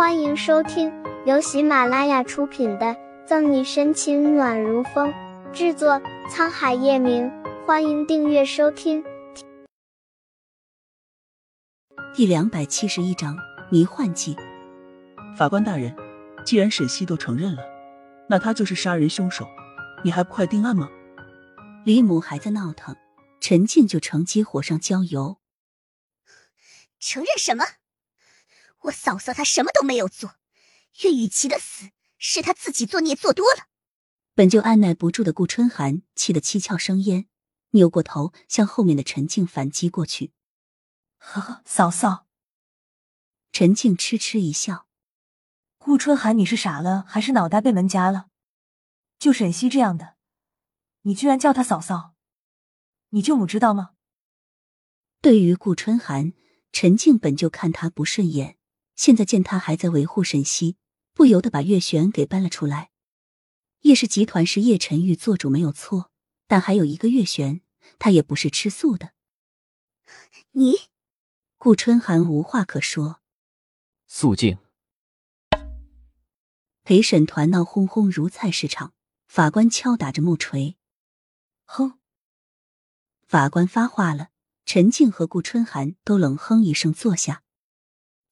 [0.00, 0.90] 欢迎收听
[1.26, 2.86] 由喜马拉雅出品的
[3.26, 5.12] 《赠你深情暖如风》，
[5.52, 7.30] 制作沧海夜明。
[7.66, 9.04] 欢迎订阅收听。
[12.14, 13.36] 第两百七十一章
[13.70, 14.34] 迷幻剂。
[15.36, 15.94] 法官大人，
[16.46, 17.62] 既然沈西都承认了，
[18.26, 19.46] 那他就是杀人凶手，
[20.02, 20.88] 你还不快定案吗？
[21.84, 22.96] 李母还在闹腾，
[23.38, 25.36] 陈静就乘机火上浇油。
[26.98, 27.64] 承认什么？
[28.82, 30.36] 我嫂嫂她什么都没有做，
[31.02, 33.66] 岳雨琪的死是她自己作孽做多了。
[34.34, 37.26] 本就按耐不住的顾春寒气得七窍生烟，
[37.70, 40.32] 扭过头向后面的陈静反击过去。
[41.18, 42.26] 呵呵，嫂嫂。
[43.52, 44.86] 陈静痴痴一笑
[45.76, 48.28] ：“顾春寒，你是傻了还是脑袋被门夹了？
[49.18, 50.14] 就沈西这样的，
[51.02, 52.14] 你居然叫她嫂嫂？
[53.10, 53.90] 你舅母知道吗？”
[55.20, 56.32] 对于顾春寒，
[56.72, 58.56] 陈静本就看他不顺眼。
[59.00, 60.76] 现在见他还在维护沈西，
[61.14, 62.90] 不由得把月璇给搬了出来。
[63.80, 66.10] 叶氏集团是叶晨玉做主没有错，
[66.46, 67.62] 但还有一个月璇，
[67.98, 69.12] 他也不是吃素的。
[70.50, 70.74] 你，
[71.56, 73.22] 顾春寒无话可说。
[74.06, 74.58] 肃静。
[76.84, 78.92] 陪审团闹哄哄如菜市场，
[79.26, 80.76] 法官敲打着木锤。
[81.64, 81.98] 哼！
[83.26, 84.28] 法官发话了，
[84.66, 87.42] 陈静和顾春寒都冷哼一声坐下。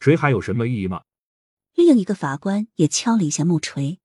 [0.00, 1.04] 锤还有什么意义吗？
[1.74, 4.00] 另一个法官也敲了一下木锤，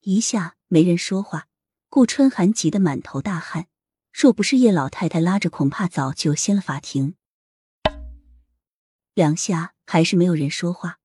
[0.00, 1.48] 一下没人说话。
[1.90, 3.68] 顾春寒急得满头大汗，
[4.12, 7.14] 若不是叶老太太拉着，恐怕早就掀了法庭。
[9.14, 11.00] 两下还是没有人说话。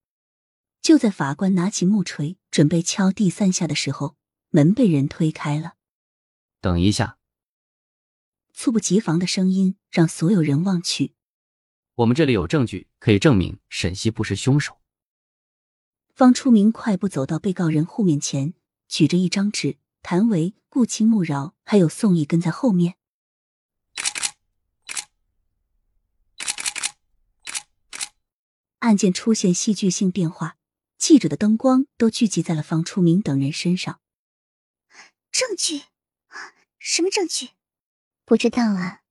[0.82, 4.18] 就在法官拿起木锤准备敲第三下的时候，
[4.50, 5.76] 门被人推开了。
[6.60, 7.18] 等一下！
[8.54, 11.16] 猝不及防的声音让所有人望去。
[11.96, 14.80] 我们这里有证据可以证明沈西不是凶手。
[16.16, 18.54] 方初明快步走到被告人户面前，
[18.88, 19.78] 举着一张纸。
[20.06, 22.98] 谭维、顾青、穆饶还有宋义跟在后面。
[28.80, 30.58] 案件出现戏剧性变化，
[30.98, 34.02] 记者的灯光都聚集在了方初明等人身上。
[35.32, 35.84] 证据？
[36.80, 37.52] 什么证据？
[38.26, 39.03] 不知道啊。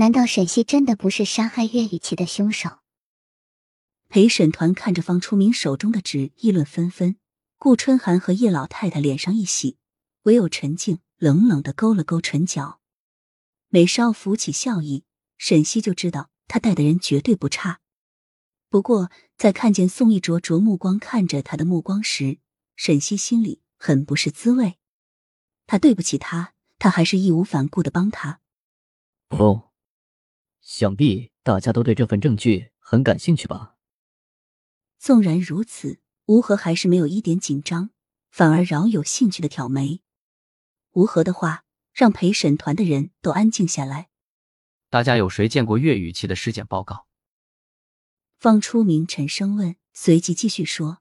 [0.00, 2.78] 难道沈西真的不是杀害岳雨琪的凶手？
[4.08, 7.16] 陪审团看着方初明手中的纸，议论纷纷。
[7.58, 9.76] 顾春寒和叶老太太脸上一喜，
[10.22, 12.80] 唯有陈静冷冷的勾了勾唇角，
[13.68, 15.04] 美梢浮起笑意。
[15.36, 17.80] 沈西就知道他带的人绝对不差。
[18.70, 22.38] 不过，在看见宋一灼灼目光看着他的目光时，
[22.74, 24.78] 沈西心里很不是滋味。
[25.66, 28.40] 他对不起他，他还是义无反顾的帮他。
[29.28, 29.66] 哦。
[30.60, 33.76] 想必大家都对这份证据很感兴趣吧？
[34.98, 37.90] 纵然如此，吴和还是没有一点紧张，
[38.30, 40.02] 反而饶有兴趣的挑眉。
[40.92, 44.10] 吴和的话让陪审团的人都安静下来。
[44.88, 47.06] 大家有谁见过岳雨琪的尸检报告？
[48.38, 50.98] 方初明沉声问，随即继续说：“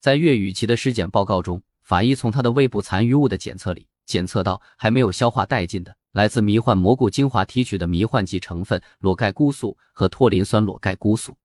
[0.00, 11.36] 在岳雨琪的尸检报告中，法医从他的胃部残余物的检测里检测到还没有消化殆尽的。”来自迷幻蘑菇精华提取的迷幻剂成分裸盖菇素和脱磷酸裸盖菇素。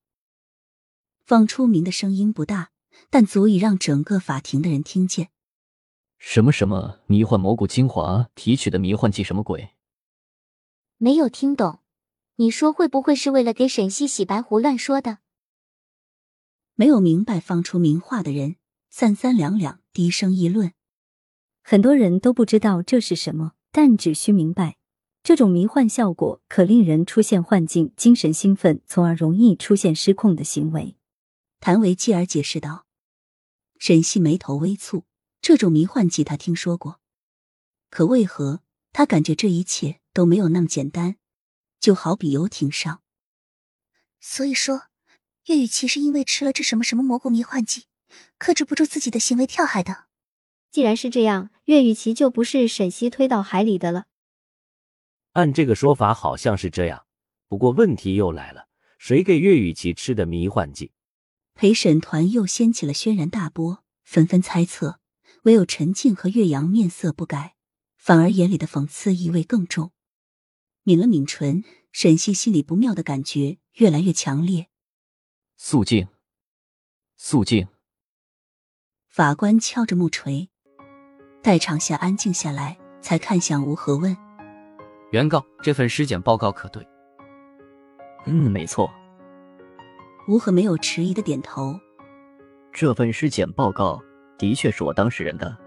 [1.26, 2.70] 方出明的声音不大，
[3.10, 5.30] 但足以让整个法庭的人听见。
[6.20, 9.24] 什么什么迷幻蘑菇精华提取的迷幻剂？
[9.24, 9.72] 什么鬼？
[10.98, 11.80] 没有听懂。
[12.36, 15.18] 你说会不会是为了给沈西洗白胡乱说的？
[16.76, 18.58] 没有明白方出名话的人
[18.92, 20.74] 三三两两低声议论。
[21.62, 23.54] 很多人都不知道这是什么。
[23.72, 24.78] 但只需明白，
[25.22, 30.98] 这种迷幻效果可令人出现幻境、精神兴奋，从而容易出现失控的行为。
[31.60, 32.88] 谭维继而解释道
[33.78, 35.04] ：“沈西眉头微蹙，
[35.40, 37.00] 这种迷幻剂他听说过，
[37.92, 41.18] 可为何他感觉这一切都没有那么简单？
[41.80, 43.04] 就好比游艇上，
[44.20, 44.88] 所以说，
[45.46, 47.86] 岳雨琪是因为吃了这什么什么蘑菇迷幻剂，
[48.40, 50.06] 克制不住自己的行为跳海的。”
[50.72, 54.06] 既然是这样，岳雨琪就不是沈西推到海里的了。
[55.34, 57.06] 按这个说法，好像是这样。
[57.48, 58.68] 不过问题又来了，
[58.98, 60.92] 谁给岳雨琪吃的迷幻剂？
[61.56, 65.00] 陪审团又掀起了轩然大波，纷纷猜测。
[65.44, 67.56] 唯有陈静和岳阳面色不改，
[67.96, 69.94] 反而眼里的讽刺意味更重。
[70.84, 74.68] 抿了抿唇，沈西心里不妙的感觉越来越强烈。
[75.56, 76.08] 肃静，
[77.16, 77.68] 肃静。
[79.08, 80.50] 法官敲着木锤。
[81.42, 84.16] 待场下安静下来，才看向吴和问
[85.12, 86.86] ：“原告，这份尸检报告可对
[88.28, 88.90] ？”“嗯，没错。”
[90.28, 91.74] 吴和没有迟疑的点头。
[92.72, 94.00] 这份尸检报告
[94.38, 95.58] 的确是我当事人的，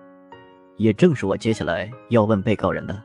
[0.76, 3.02] 也正是我接下来要问被告人的。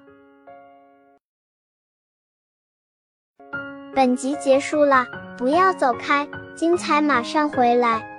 [3.96, 8.17] 本集结束了，不要走开，精彩马上回来。